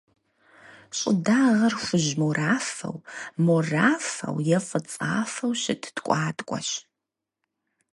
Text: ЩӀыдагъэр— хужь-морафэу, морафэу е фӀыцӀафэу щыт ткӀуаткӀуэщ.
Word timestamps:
ЩӀыдагъэр— 0.97 1.73
хужь-морафэу, 1.83 2.95
морафэу 3.45 4.37
е 4.55 4.57
фӀыцӀафэу 4.67 5.53
щыт 5.61 5.83
ткӀуаткӀуэщ. 5.95 6.69